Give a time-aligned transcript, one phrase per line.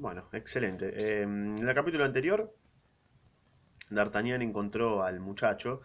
[0.00, 0.94] Bueno, excelente.
[0.96, 2.54] Eh, en el capítulo anterior,
[3.90, 5.82] D'Artagnan encontró al muchacho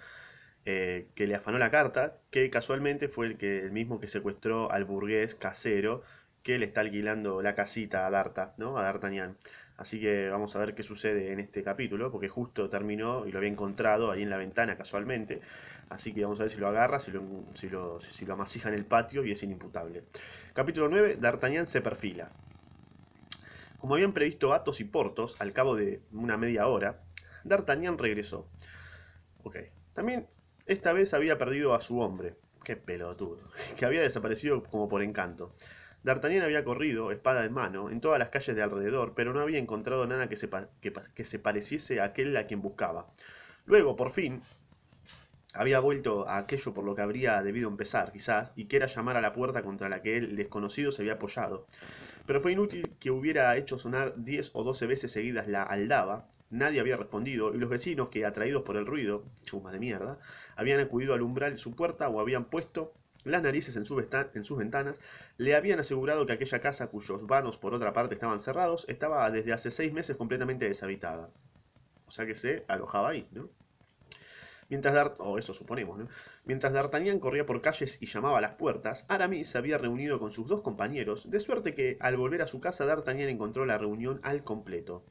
[0.63, 4.71] eh, que le afanó la carta, que casualmente fue el, que, el mismo que secuestró
[4.71, 6.01] al burgués casero
[6.43, 8.77] que le está alquilando la casita a D'Arta, ¿no?
[8.77, 9.35] A D'Artagnan.
[9.75, 13.39] Así que vamos a ver qué sucede en este capítulo, porque justo terminó y lo
[13.39, 15.41] había encontrado ahí en la ventana casualmente.
[15.89, 17.21] Así que vamos a ver si lo agarra, si lo,
[17.53, 20.03] si lo, si lo amasija en el patio y es inimputable.
[20.53, 22.31] Capítulo 9, D'Artagnan se perfila.
[23.85, 27.03] Como habían previsto Athos y Portos, al cabo de una media hora,
[27.43, 28.49] D'Artagnan regresó.
[29.93, 30.25] También
[30.65, 32.33] esta vez había perdido a su hombre.
[32.63, 33.47] Qué pelotudo.
[33.77, 35.53] Que había desaparecido como por encanto.
[36.01, 39.59] D'Artagnan había corrido, espada en mano, en todas las calles de alrededor, pero no había
[39.59, 40.49] encontrado nada que se,
[40.81, 43.05] que se pareciese a aquel a quien buscaba.
[43.67, 44.41] Luego, por fin,
[45.55, 49.15] había vuelto a aquello por lo que habría debido empezar, quizás, y que era llamar
[49.15, 51.65] a la puerta contra la que el desconocido se había apoyado.
[52.25, 56.79] Pero fue inútil que hubiera hecho sonar diez o doce veces seguidas la aldaba, nadie
[56.79, 60.19] había respondido, y los vecinos que, atraídos por el ruido, chuma de mierda,
[60.55, 65.01] habían acudido al umbral de su puerta o habían puesto las narices en, sus ventanas,
[65.37, 69.51] le habían asegurado que aquella casa, cuyos vanos por otra parte estaban cerrados, estaba desde
[69.51, 71.29] hace seis meses completamente deshabitada.
[72.07, 73.49] O sea que se alojaba ahí, ¿no?
[74.69, 75.99] Mientras Dart o eso suponemos.
[76.43, 80.31] Mientras D'Artagnan corría por calles y llamaba a las puertas, Aramis se había reunido con
[80.31, 84.19] sus dos compañeros, de suerte que al volver a su casa D'Artagnan encontró la reunión
[84.23, 85.03] al completo.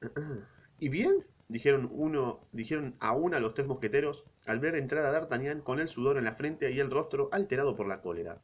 [0.78, 1.24] ¿Y bien?
[1.48, 5.88] dijeron uno, dijeron a una los tres mosqueteros al ver entrar a D'Artagnan con el
[5.88, 8.40] sudor en la frente y el rostro alterado por la cólera.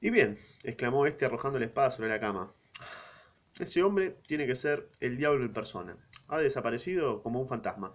[0.00, 2.52] Y bien, exclamó este arrojando la espada sobre la cama.
[3.58, 5.96] Ese hombre tiene que ser el diablo en persona.
[6.30, 7.92] Ha desaparecido como un fantasma,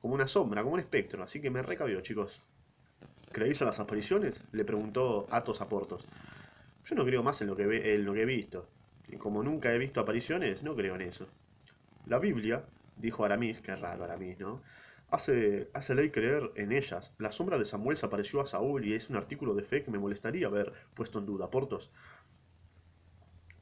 [0.00, 2.42] como una sombra, como un espectro, así que me recabió, chicos.
[3.32, 4.40] ¿Creéis en las apariciones?
[4.52, 6.06] Le preguntó Athos a Portos.
[6.84, 8.68] Yo no creo más en lo que, ve, en lo que he visto.
[9.08, 11.26] Y como nunca he visto apariciones, no creo en eso.
[12.06, 12.64] La Biblia,
[12.96, 14.62] dijo Aramis, que raro Aramis, ¿no?
[15.10, 17.14] Hace, hace ley creer en ellas.
[17.18, 19.90] La sombra de Samuel se apareció a Saúl y es un artículo de fe que
[19.90, 21.50] me molestaría haber puesto en duda.
[21.50, 21.90] Portos.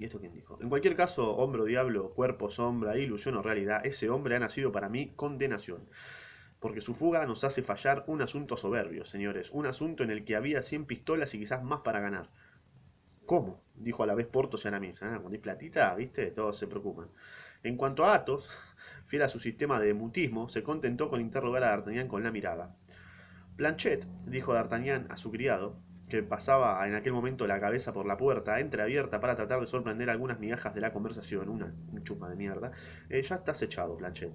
[0.03, 0.59] ¿Y esto quién dijo?
[0.61, 4.73] En cualquier caso, hombre o diablo, cuerpo, sombra, ilusión o realidad, ese hombre ha nacido
[4.73, 5.89] para mí condenación.
[6.59, 9.53] Porque su fuga nos hace fallar un asunto soberbio, señores.
[9.53, 12.31] Un asunto en el que había 100 pistolas y quizás más para ganar.
[13.27, 13.63] ¿Cómo?
[13.77, 15.01] Dijo a la vez Portos y Aramis.
[15.03, 15.07] ¿eh?
[15.07, 16.33] Cuando hay platita, ¿viste?
[16.33, 17.07] Todos se preocupan.
[17.63, 18.51] En cuanto a Athos,
[19.07, 22.75] fiel a su sistema de mutismo, se contentó con interrogar a D'Artagnan con la mirada.
[23.55, 25.77] Planchet, dijo D'Artagnan a su criado,
[26.13, 30.11] que pasaba en aquel momento la cabeza por la puerta, entreabierta para tratar de sorprender
[30.11, 32.71] algunas migajas de la conversación, una chuma de mierda,
[33.09, 34.31] eh, ya estás echado, Planchet.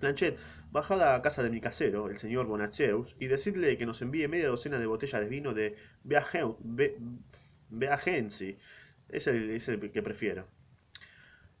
[0.00, 0.36] Planchet,
[0.72, 4.48] bajad a casa de mi casero, el señor Bonatzeus, y decidle que nos envíe media
[4.48, 5.76] docena de botellas de vino de
[7.68, 8.58] Beagensi.
[9.08, 10.48] Es el, es el que prefiero.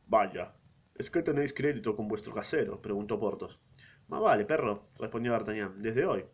[0.08, 0.54] Vaya,
[0.96, 2.82] ¿Es que tenéis crédito con vuestro casero?
[2.82, 3.60] preguntó Portos.
[4.08, 6.24] Más vale, perro, respondió D'Artagnan, desde hoy.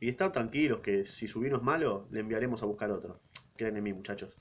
[0.00, 3.20] Y estad tranquilos que si su vino es malo, le enviaremos a buscar otro.
[3.56, 4.36] Creen en mí, muchachos.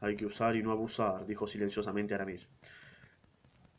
[0.00, 2.48] Hay que usar y no abusar, dijo silenciosamente Aramis.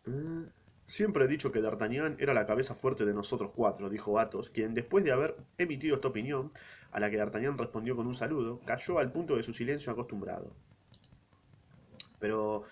[0.05, 0.45] ¿Eh?
[0.85, 4.73] Siempre he dicho que D'Artagnan era la cabeza fuerte de nosotros cuatro, dijo Athos, quien,
[4.73, 6.51] después de haber emitido esta opinión,
[6.91, 10.53] a la que D'Artagnan respondió con un saludo, cayó al punto de su silencio acostumbrado.
[12.19, 12.63] Pero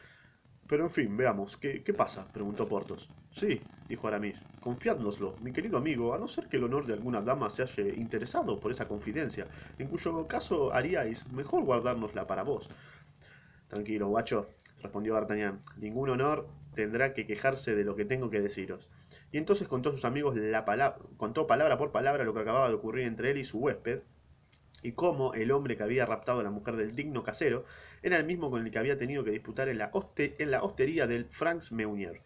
[0.71, 2.31] pero en fin, veamos, ¿qué, qué pasa?
[2.31, 3.09] preguntó Portos.
[3.29, 7.21] Sí, dijo Aramis, confiádnoslo, mi querido amigo, a no ser que el honor de alguna
[7.21, 12.69] dama se haya interesado por esa confidencia, en cuyo caso haríais mejor guardárnosla para vos.
[13.67, 14.47] Tranquilo, guacho,
[14.81, 18.87] respondió D'Artagnan, ningún honor tendrá que quejarse de lo que tengo que deciros.
[19.29, 22.75] Y entonces contó sus amigos la palabra, contó palabra por palabra lo que acababa de
[22.75, 24.03] ocurrir entre él y su huésped,
[24.83, 27.65] y cómo el hombre que había raptado a la mujer del digno casero
[28.03, 31.07] era el mismo con el que había tenido que disputar en la, en la hostería
[31.07, 32.21] del Franks Meunier.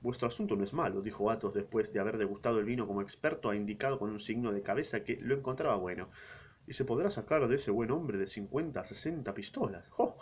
[0.00, 3.50] Vuestro asunto no es malo, dijo Athos después de haber degustado el vino como experto,
[3.50, 6.10] ha indicado con un signo de cabeza que lo encontraba bueno.
[6.66, 9.84] Y se podrá sacar de ese buen hombre de 50 a 60 pistolas.
[9.96, 10.16] ¡Oh!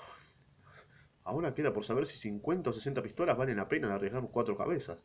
[1.24, 4.56] Ahora queda por saber si 50 o 60 pistolas valen la pena de arriesgar cuatro
[4.56, 4.98] cabezas.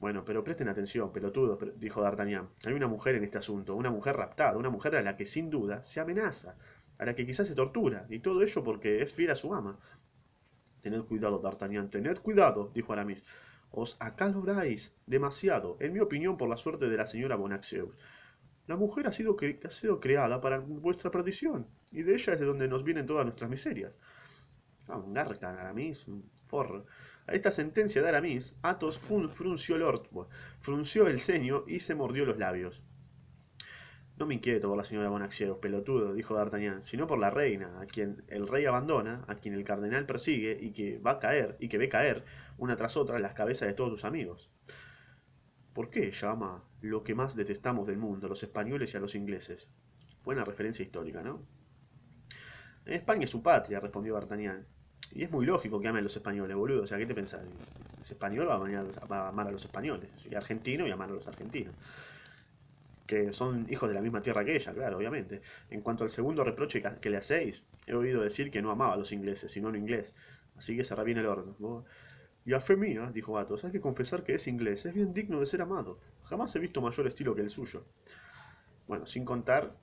[0.00, 2.48] Bueno, pero presten atención, pelotudo, dijo D'Artagnan.
[2.64, 5.50] Hay una mujer en este asunto, una mujer raptada, una mujer a la que sin
[5.50, 6.56] duda se amenaza,
[7.00, 9.78] a la que quizás se tortura, y todo ello porque es fiel a su ama.
[10.82, 13.24] Tened cuidado, D'Artagnan, tened cuidado, dijo Aramis.
[13.70, 17.96] Os acaloráis demasiado, en mi opinión, por la suerte de la señora Bonacieux.
[18.66, 22.46] La mujer ha sido, ha sido creada para vuestra perdición, y de ella es de
[22.46, 23.98] donde nos vienen todas nuestras miserias.
[24.86, 26.04] Ah, un garca, Aramis,
[26.48, 26.84] forro.
[27.26, 30.00] A esta sentencia de Aramis, Athos frunció el,
[30.60, 32.82] frunció el ceño y se mordió los labios.
[34.20, 37.86] No me inquieto por la señora Bonacieux, pelotudo, dijo D'Artagnan, sino por la reina, a
[37.86, 41.70] quien el rey abandona, a quien el cardenal persigue y que va a caer, y
[41.70, 42.26] que ve caer,
[42.58, 44.50] una tras otra, las cabezas de todos tus amigos.
[45.72, 49.14] ¿Por qué llama lo que más detestamos del mundo, a los españoles y a los
[49.14, 49.70] ingleses?
[50.22, 51.46] Buena referencia histórica, ¿no?
[52.84, 54.66] España es su patria, respondió D'Artagnan.
[55.12, 56.82] Y es muy lógico que ame a los españoles, boludo.
[56.82, 57.40] O sea, ¿qué te pensás?
[58.02, 58.56] Es español, va
[59.16, 60.10] a, amar a los españoles.
[60.30, 61.74] Y argentino, y amar a los argentinos
[63.10, 65.42] que son hijos de la misma tierra que ella, claro, obviamente.
[65.68, 68.96] En cuanto al segundo reproche que le hacéis, he oído decir que no amaba a
[68.96, 70.14] los ingleses, sino lo inglés.
[70.56, 71.84] Así que cerra bien el horno.
[72.44, 75.40] Y a fe mía, dijo Athos, hay que confesar que es inglés, es bien digno
[75.40, 75.98] de ser amado.
[76.22, 77.84] Jamás he visto mayor estilo que el suyo.
[78.86, 79.74] Bueno, sin contar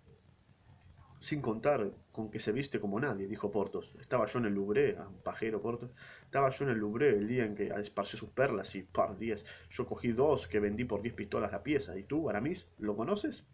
[1.19, 3.93] sin contar con que se viste como nadie, dijo Portos.
[3.99, 5.91] Estaba yo en el Louvre, ah, pajero Portos.
[6.23, 9.45] Estaba yo en el Louvre el día en que esparció sus perlas y, par diez,
[9.69, 11.97] yo cogí dos que vendí por diez pistolas la pieza.
[11.97, 13.45] ¿Y tú, Aramis, lo conoces?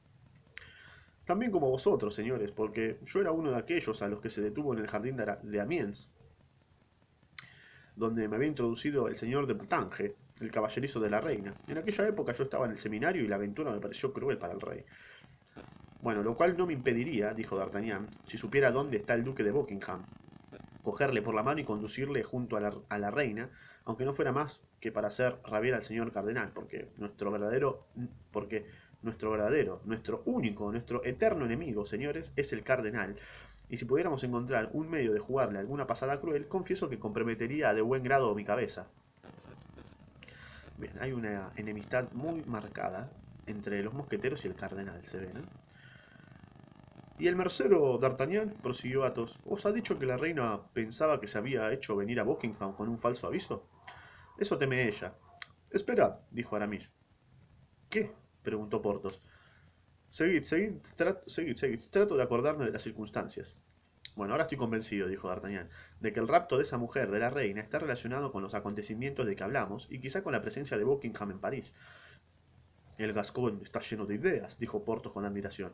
[1.25, 4.73] También como vosotros, señores, porque yo era uno de aquellos a los que se detuvo
[4.73, 6.11] en el jardín de Amiens,
[7.95, 11.55] donde me había introducido el señor de Putange, el caballerizo de la reina.
[11.67, 14.53] En aquella época yo estaba en el seminario y la aventura me pareció cruel para
[14.53, 14.83] el rey.
[16.03, 19.51] Bueno, lo cual no me impediría, dijo D'Artagnan, si supiera dónde está el duque de
[19.51, 20.03] Buckingham,
[20.83, 23.49] cogerle por la mano y conducirle junto a la, a la, reina,
[23.85, 27.87] aunque no fuera más que para hacer rabiar al señor cardenal, porque nuestro verdadero,
[28.31, 28.65] porque
[29.01, 33.15] nuestro verdadero, nuestro único, nuestro eterno enemigo, señores, es el cardenal.
[33.69, 37.81] Y si pudiéramos encontrar un medio de jugarle alguna pasada cruel, confieso que comprometería de
[37.81, 38.87] buen grado mi cabeza.
[40.77, 43.09] Bien, hay una enemistad muy marcada
[43.47, 45.41] entre los mosqueteros y el cardenal, se ve, ¿no?
[47.19, 51.37] Y el mercero D'Artagnan, prosiguió Athos, ¿os ha dicho que la reina pensaba que se
[51.37, 53.69] había hecho venir a Buckingham con un falso aviso?
[54.39, 55.13] Eso teme ella.
[55.71, 56.91] Esperad, dijo Aramis.
[57.89, 58.11] ¿Qué?
[58.41, 59.21] preguntó Porthos.
[60.09, 61.79] Seguid, seguid.
[61.91, 63.55] Trato de acordarme de las circunstancias.
[64.15, 65.69] Bueno, ahora estoy convencido, dijo D'Artagnan,
[65.99, 69.25] de que el rapto de esa mujer, de la reina, está relacionado con los acontecimientos
[69.25, 71.73] de que hablamos y quizá con la presencia de Buckingham en París.
[72.97, 75.73] El Gascón está lleno de ideas, dijo Porthos con admiración.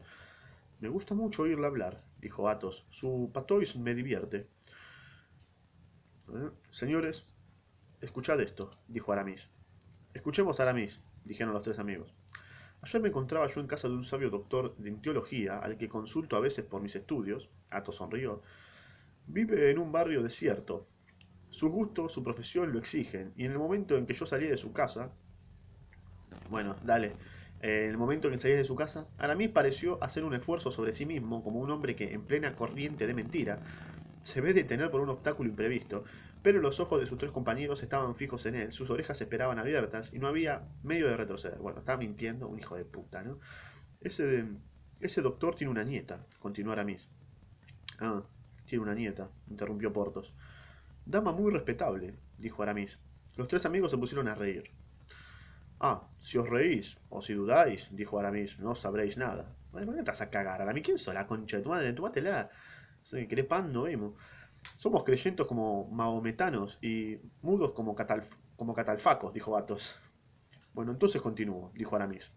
[0.80, 2.86] Me gusta mucho oírle hablar, dijo Athos.
[2.90, 4.48] Su patois me divierte.
[6.34, 6.50] ¿Eh?
[6.72, 7.34] Señores,
[8.02, 9.50] escuchad esto, dijo Aramis.
[10.14, 12.16] Escuchemos Aramis, dijeron los tres amigos.
[12.81, 16.38] Ayer me encontraba yo en casa de un sabio doctor en teología, al que consulto
[16.38, 17.50] a veces por mis estudios.
[17.70, 18.42] Athos sonrió.
[19.28, 20.88] Vive en un barrio desierto.
[21.50, 24.58] Sus gustos, su profesión lo exigen, y en el momento en que yo salí de
[24.58, 25.12] su casa...
[26.50, 27.16] Bueno, dale,
[27.62, 30.94] en el momento en que salía de su casa, Aramis pareció hacer un esfuerzo sobre
[30.94, 33.60] sí mismo como un hombre que, en plena corriente de mentira,
[34.22, 36.04] se ve detener por un obstáculo imprevisto,
[36.42, 40.14] pero los ojos de sus tres compañeros estaban fijos en él, sus orejas esperaban abiertas
[40.14, 41.60] y no había medio de retroceder.
[41.60, 43.40] Bueno, estaba mintiendo, un hijo de puta, ¿no?
[44.02, 44.46] Ese,
[45.02, 47.10] ese doctor tiene una nieta, continuó Aramis.
[48.00, 48.24] Ah,
[48.66, 50.34] tiene una nieta, interrumpió Portos.
[51.06, 53.00] Dama muy respetable, dijo Aramis.
[53.36, 54.72] Los tres amigos se pusieron a reír.
[55.80, 59.56] Ah, si os reís, o si dudáis, dijo Aramis, no sabréis nada.
[59.72, 60.84] ¿Por qué vas a cagar, Aramis?
[60.84, 61.94] ¿Quién sos la concha de tu madre?
[61.94, 62.50] Tomátela.
[63.10, 63.72] ¿Querés pan?
[63.72, 64.14] No vemos.
[64.78, 67.96] Somos creyentes como mahometanos y mudos como,
[68.58, 69.98] como catalfacos, dijo Athos.
[70.74, 72.32] Bueno, entonces continúo, dijo Aramis.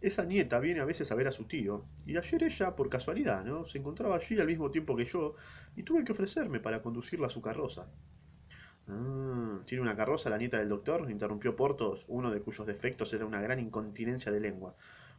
[0.00, 3.44] Esa nieta viene a veces a ver a su tío, y ayer ella, por casualidad,
[3.44, 3.66] ¿no?
[3.66, 5.34] Se encontraba allí al mismo tiempo que yo,
[5.76, 7.86] y tuve que ofrecerme para conducirla a su carroza.
[8.90, 11.10] Ah, ¿Tiene una carroza la nieta del doctor?
[11.10, 14.74] interrumpió Portos, uno de cuyos defectos era una gran incontinencia de lengua.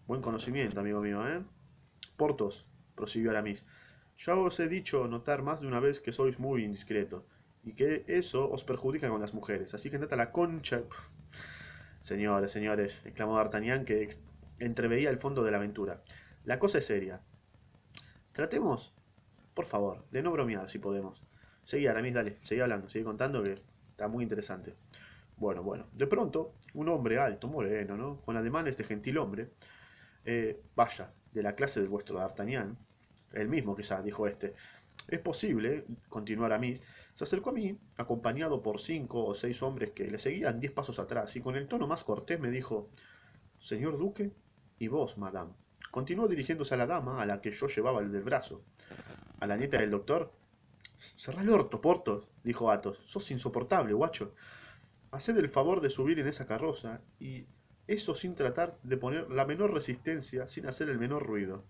[0.08, 1.42] Buen conocimiento, amigo mío, ¿eh?
[2.18, 3.66] Portos, prosiguió Aramis,
[4.18, 7.26] ya os he dicho notar más de una vez que sois muy indiscreto,
[7.64, 10.84] y que eso os perjudica con las mujeres, así que andate la concha.
[12.02, 14.10] Señores, señores, exclamó D'Artagnan, que
[14.60, 16.02] entreveía el fondo de la aventura.
[16.46, 17.22] La cosa es seria.
[18.32, 18.94] Tratemos,
[19.54, 21.22] por favor, de no bromear si podemos.
[21.72, 24.76] Seguí, Aramis, dale, seguí hablando, seguí contando que está muy interesante.
[25.38, 28.20] Bueno, bueno, de pronto, un hombre alto, moreno, ¿no?
[28.26, 29.52] Con ademanes de gentil hombre,
[30.26, 32.78] eh, vaya, de la clase del vuestro D'Artagnan,
[33.32, 34.54] el mismo quizá, dijo este.
[35.08, 40.12] Es posible, continuó Aramis, se acercó a mí, acompañado por cinco o seis hombres que
[40.12, 42.90] le seguían diez pasos atrás, y con el tono más cortés me dijo,
[43.60, 44.34] Señor duque,
[44.78, 45.54] y vos, madame.
[45.90, 48.62] Continuó dirigiéndose a la dama a la que yo llevaba el del brazo.
[49.40, 50.34] A la nieta del doctor,
[51.02, 53.02] Cerrá el orto, Portos, dijo Athos.
[53.06, 54.34] Sos insoportable, guacho.
[55.12, 57.46] Haced el favor de subir en esa carroza, y
[57.88, 61.64] eso sin tratar de poner la menor resistencia, sin hacer el menor ruido.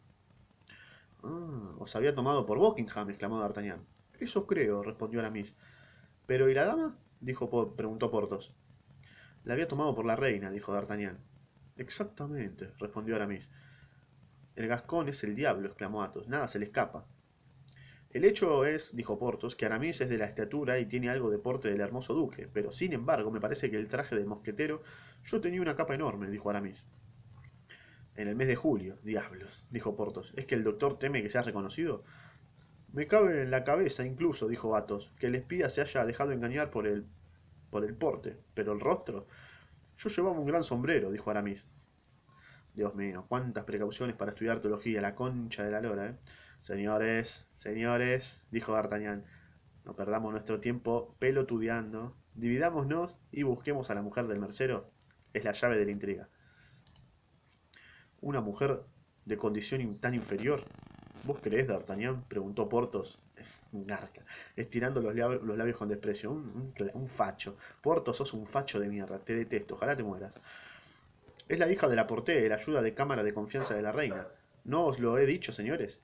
[1.24, 3.86] Ah, os había tomado por Buckingham, exclamó D'Artagnan.
[4.20, 5.56] Eso creo, respondió Aramis.
[6.28, 6.98] ¿Pero y la dama?
[7.22, 8.54] dijo, preguntó Portos.
[9.44, 11.18] La había tomado por la reina, dijo D'Artagnan.
[11.78, 13.50] Exactamente, respondió Aramis.
[14.56, 17.06] El gascón es el diablo, exclamó Athos, nada se le escapa.
[18.14, 21.38] El hecho es, dijo Porthos, que Aramis es de la estatura y tiene algo de
[21.38, 24.84] porte del hermoso duque, pero sin embargo me parece que el traje del mosquetero...
[25.24, 26.84] Yo tenía una capa enorme, dijo Aramis.
[28.16, 30.34] En el mes de julio, diablos, dijo Porthos.
[30.36, 32.04] ¿Es que el doctor teme que sea reconocido?
[32.92, 36.70] Me cabe en la cabeza incluso, dijo Athos, que el espía se haya dejado engañar
[36.70, 37.06] por el...
[37.70, 39.28] por el porte, pero el rostro...
[39.98, 41.66] Yo llevaba un gran sombrero, dijo Aramis.
[42.74, 46.16] Dios mío, cuántas precauciones para estudiar teología, la concha de la lora, ¿eh?
[46.62, 49.26] Señores, señores, dijo D'Artagnan,
[49.84, 54.92] no perdamos nuestro tiempo pelotudeando, dividámonos y busquemos a la mujer del mercero.
[55.34, 56.30] Es la llave de la intriga.
[58.22, 58.84] ¿Una mujer
[59.26, 60.64] de condición tan inferior?
[61.24, 62.26] ¿Vos creés, D'Artagnan?
[62.26, 63.20] preguntó Portos.
[63.72, 64.22] Un garca,
[64.56, 66.30] estirando los labios, con desprecio.
[66.32, 67.58] Un, facho.
[67.82, 69.18] Portos, sos un facho de mierda.
[69.18, 69.74] Te detesto.
[69.74, 70.34] Ojalá te mueras.
[71.48, 74.28] Es la hija de la porté, la ayuda de cámara de confianza de la reina.
[74.64, 76.02] ¿No os lo he dicho, señores?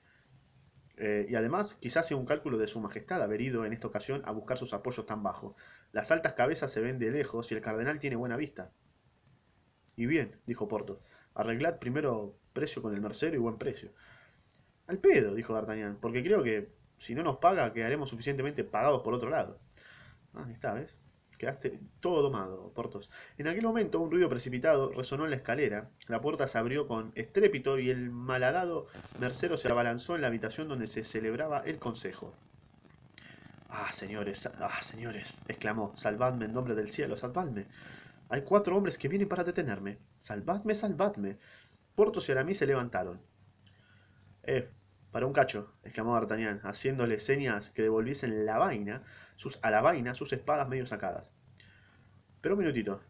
[1.00, 4.20] Eh, y además, quizás sea un cálculo de su majestad haber ido en esta ocasión
[4.24, 5.54] a buscar sus apoyos tan bajo.
[5.92, 8.72] Las altas cabezas se ven de lejos y el cardenal tiene buena vista.
[9.94, 10.98] Y bien, dijo Portos,
[11.34, 13.92] arreglad primero precio con el mercero y buen precio.
[14.88, 19.14] Al pedo, dijo D'Artagnan, porque creo que si no nos paga quedaremos suficientemente pagados por
[19.14, 19.60] otro lado.
[20.34, 20.97] Ah, está, ¿ves?
[21.38, 23.10] Quedaste todo domado, Portos.
[23.38, 27.12] En aquel momento un ruido precipitado resonó en la escalera, la puerta se abrió con
[27.14, 28.88] estrépito y el malhadado
[29.20, 32.34] mercero se abalanzó en la habitación donde se celebraba el consejo.
[33.70, 37.66] Ah, señores, ah, señores, exclamó, salvadme en nombre del cielo, salvadme.
[38.30, 39.98] Hay cuatro hombres que vienen para detenerme.
[40.18, 41.38] Salvadme, salvadme.
[41.94, 43.20] Portos y Aramis se levantaron.
[44.42, 44.68] Eh,
[45.10, 49.02] para un cacho, exclamó D'Artagnan, haciéndole señas que devolviesen la vaina,
[49.38, 51.24] sus, a la vaina sus espadas medio sacadas.
[52.40, 53.00] Pero un minutito.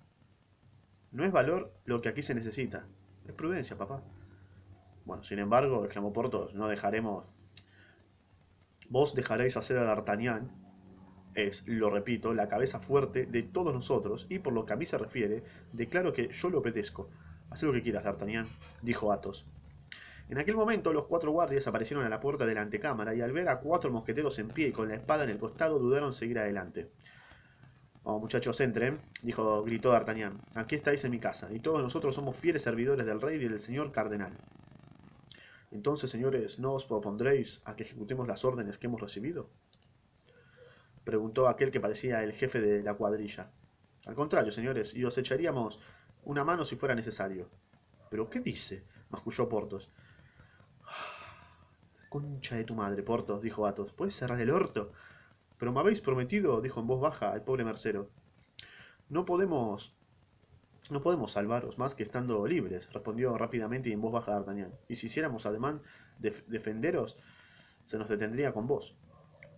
[1.11, 2.87] No es valor lo que aquí se necesita.
[3.27, 4.03] Es prudencia, papá.
[5.07, 7.25] Bueno, sin embargo, exclamó Portos, no dejaremos...
[8.91, 10.51] Vos dejaréis hacer a D'Artagnan,
[11.35, 14.85] es, lo repito, la cabeza fuerte de todos nosotros, y por lo que a mí
[14.87, 17.09] se refiere, declaro que yo lo obedezco.
[17.51, 18.49] Haz lo que quieras, D'Artagnan,
[18.83, 19.47] dijo Athos.
[20.29, 23.33] En aquel momento los cuatro guardias aparecieron a la puerta de la antecámara y al
[23.33, 26.39] ver a cuatro mosqueteros en pie y con la espada en el costado dudaron seguir
[26.39, 26.91] adelante.
[28.03, 30.41] Oh, muchachos, entren, dijo, gritó D'Artagnan.
[30.55, 33.59] Aquí estáis en mi casa, y todos nosotros somos fieles servidores del rey y del
[33.59, 34.33] señor cardenal.
[35.71, 39.51] Entonces, señores, ¿no os propondréis a que ejecutemos las órdenes que hemos recibido?
[41.05, 43.51] Preguntó aquel que parecía el jefe de la cuadrilla.
[44.07, 45.81] Al contrario, señores, y os echaríamos
[46.25, 47.49] una mano si fuera necesario.
[48.11, 48.85] ¿Pero qué dice?
[49.11, 49.91] masculló Portos.
[52.09, 53.93] Concha de tu madre, Portos, dijo Athos.
[53.93, 54.93] ¿Puedes cerrar el orto?
[55.59, 58.09] Pero me habéis prometido, dijo en voz baja el pobre mercero.
[59.09, 59.95] No podemos.
[60.91, 64.73] No podemos salvaros más que estando libres, respondió rápidamente y en voz baja D'Artagnan.
[64.89, 65.83] Y si hiciéramos ademán
[66.19, 67.19] de defenderos,
[67.85, 68.97] se nos detendría con vos.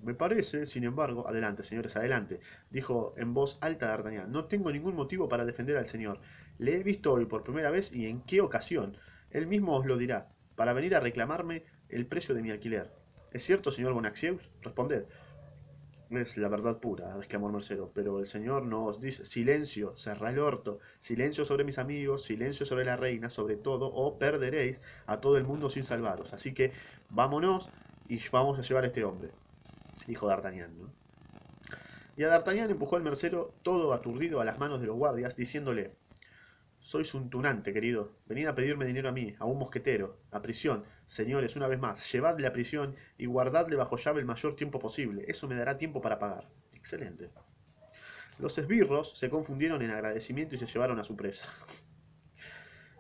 [0.03, 2.41] Me parece, sin embargo, adelante, señores, adelante,
[2.71, 4.33] dijo en voz alta D'Artagnan.
[4.33, 6.21] No tengo ningún motivo para defender al señor.
[6.59, 8.97] Le he visto hoy por primera vez y en qué ocasión.
[9.31, 12.91] Él mismo os lo dirá, para venir a reclamarme el precio de mi alquiler.
[13.33, 14.49] ¿Es cierto, señor Bonacieux?
[14.63, 15.05] Responded.
[16.11, 20.31] Es la verdad pura, exclamó el mercero, pero el señor no os dice silencio, cerrá
[20.31, 25.21] el orto, silencio sobre mis amigos, silencio sobre la reina, sobre todo, o perderéis a
[25.21, 26.33] todo el mundo sin salvaros.
[26.33, 26.73] Así que
[27.11, 27.71] vámonos
[28.09, 29.31] y vamos a llevar a este hombre,
[30.09, 30.73] dijo D'Artagnan.
[32.17, 35.93] Y a D'Artagnan empujó el mercero todo aturdido a las manos de los guardias, diciéndole
[36.81, 38.13] sois un tunante, querido.
[38.27, 40.85] Venid a pedirme dinero a mí, a un mosquetero, a prisión.
[41.07, 45.25] Señores, una vez más, llevadle a prisión y guardadle bajo llave el mayor tiempo posible.
[45.29, 46.49] Eso me dará tiempo para pagar.
[46.73, 47.31] Excelente.
[48.39, 51.47] Los esbirros se confundieron en agradecimiento y se llevaron a su presa.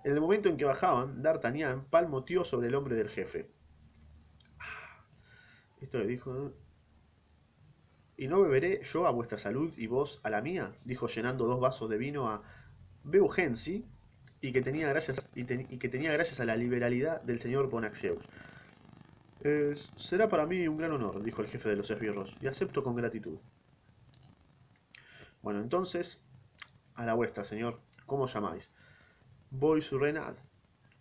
[0.04, 3.50] En el momento en que bajaban, D'Artagnan palmoteó sobre el hombre del jefe.
[5.80, 6.52] Esto le dijo...
[8.16, 10.72] ¿Y no beberé yo a vuestra salud y vos a la mía?
[10.84, 12.42] Dijo llenando dos vasos de vino a
[13.04, 13.85] Beaugency
[14.40, 18.21] y que tenía gracias y, y, que tenía gracias a la liberalidad del señor Bonacieux.
[19.97, 22.95] Será para mí un gran honor, dijo el jefe de los esbirros, y acepto con
[22.95, 23.38] gratitud.
[25.42, 26.23] Bueno, entonces,
[26.95, 27.80] a la vuestra, señor.
[28.04, 28.71] ¿Cómo os llamáis?
[29.50, 30.37] Bois Renard.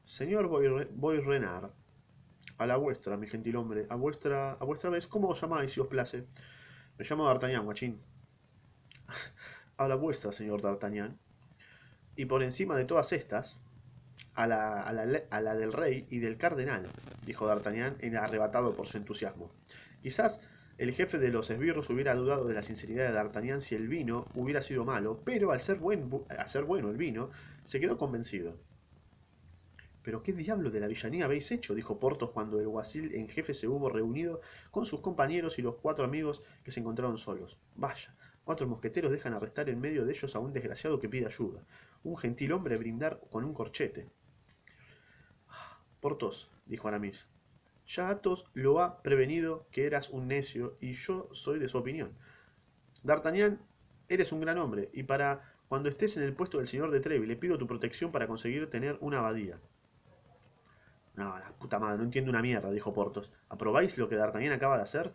[0.06, 1.72] Señor Bois Renard.
[2.58, 3.86] A la vuestra, mi gentil hombre.
[3.90, 6.26] A vuestra, a vuestra vez, ¿cómo os llamáis, si os place?
[6.98, 8.02] Me llamo D'Artagnan, guachín.
[9.78, 11.18] a la vuestra, señor D'Artagnan
[12.20, 13.58] y por encima de todas estas,
[14.34, 16.86] a la, del rey y del cardenal,
[17.26, 19.54] dijo D'Artagnan, arrebatado por su entusiasmo.
[20.02, 20.42] Quizás
[20.78, 24.26] el jefe de los esbirros hubiera dudado de la sinceridad de D'Artagnan si el vino
[24.34, 27.30] hubiera sido malo, pero al ser, buen, al ser bueno el vino,
[27.64, 28.58] se quedó convencido.
[30.04, 31.74] ¿Pero qué diablo de la villanía habéis hecho?
[31.74, 35.76] dijo Portos cuando el guasil en jefe se hubo reunido con sus compañeros y los
[35.76, 37.58] cuatro amigos que se encontraron solos.
[37.76, 41.64] Vaya, cuatro mosqueteros dejan arrestar en medio de ellos a un desgraciado que pide ayuda.
[42.04, 44.10] Un gentil hombre brindar con un corchete.
[46.00, 47.28] Portos, dijo Aramis,
[47.88, 52.14] ya Athos lo ha prevenido que eras un necio y yo soy de su opinión.
[53.04, 53.60] D'Artagnan,
[54.08, 57.28] eres un gran hombre y para cuando estés en el puesto del señor de Treville
[57.28, 59.60] le pido tu protección para conseguir tener una abadía.
[61.16, 63.32] No, la puta madre, no entiendo una mierda, dijo Portos.
[63.50, 65.14] ¿Aprobáis lo que D'Artagnan acaba de hacer?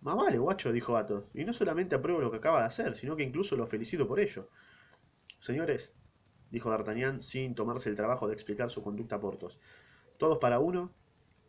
[0.00, 1.24] Más vale, guacho, dijo Athos.
[1.34, 4.18] Y no solamente apruebo lo que acaba de hacer, sino que incluso lo felicito por
[4.18, 4.48] ello.
[5.40, 5.92] Señores,
[6.52, 9.58] dijo D'Artagnan sin tomarse el trabajo de explicar su conducta a Portos.
[10.18, 10.92] Todos para uno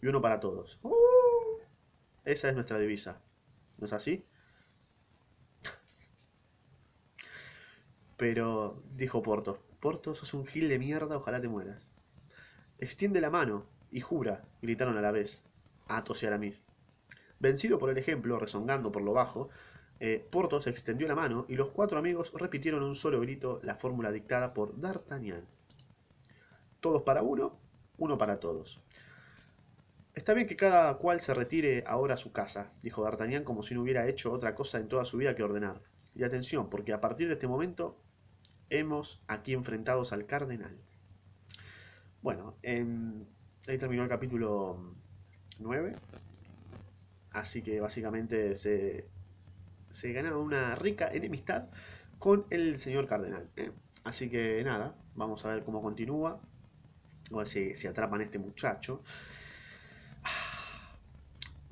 [0.02, 0.80] y uno para todos.
[0.82, 1.60] Uh,
[2.26, 3.22] esa es nuestra divisa.
[3.78, 4.26] ¿No es así?
[8.18, 11.86] Pero, dijo Portos, Portos, sos un gil de mierda, ojalá te mueras.
[12.78, 15.44] Extiende la mano y jura, gritaron a la vez,
[15.88, 16.62] Athos y Aramis.
[17.40, 19.50] Vencido por el ejemplo, rezongando por lo bajo,
[20.06, 24.12] eh, Porthos extendió la mano y los cuatro amigos repitieron un solo grito la fórmula
[24.12, 25.46] dictada por D'Artagnan.
[26.82, 27.58] Todos para uno,
[27.98, 28.82] uno para todos.
[30.14, 33.76] Está bien que cada cual se retire ahora a su casa, dijo D'Artagnan como si
[33.76, 35.82] no hubiera hecho otra cosa en toda su vida que ordenar.
[36.14, 37.98] Y atención, porque a partir de este momento
[38.70, 40.78] hemos aquí enfrentados al cardenal.
[42.22, 43.24] Bueno, em,
[43.70, 44.98] ahí terminó el capítulo
[45.60, 45.96] 9.
[47.32, 49.08] Así que básicamente se,
[49.94, 51.66] se ganaron una rica enemistad
[52.20, 53.50] con el señor cardenal.
[53.56, 53.72] ¿eh?
[54.04, 56.42] Así que nada, vamos a ver cómo continúa.
[57.32, 59.02] A ver si, si atrapan a este muchacho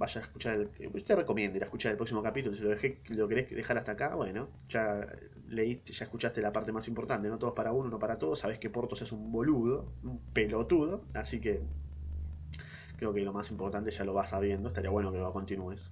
[0.01, 1.04] vaya a escuchar el.
[1.04, 2.56] Te recomiendo ir a escuchar el próximo capítulo.
[2.56, 5.08] Si lo, dejé, lo querés dejar hasta acá, bueno, ya
[5.48, 8.40] leíste, ya escuchaste la parte más importante, no todos para uno, no para todos.
[8.40, 11.62] Sabes que Portos es un boludo, un pelotudo, así que
[12.98, 14.70] creo que lo más importante ya lo vas sabiendo.
[14.70, 15.92] Estaría bueno que lo continúes.